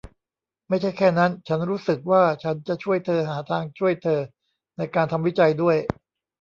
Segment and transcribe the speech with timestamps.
[0.69, 4.21] ไม่ใช่แค่นั้น ฉันรู้สึกว่าฉันจะช่วยเธอหาทางช่วยเธอ
[4.77, 5.77] ในการทำวิจัยด้วย